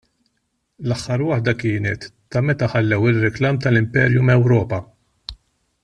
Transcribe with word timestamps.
L-aħħar 0.85 1.23
waħda 1.25 1.53
kienet 1.63 2.07
ta' 2.35 2.43
meta 2.47 2.71
ħallew 2.73 3.11
ir-riklam 3.13 3.61
tal-Imperium 3.67 4.33
Ewropa. 4.39 4.83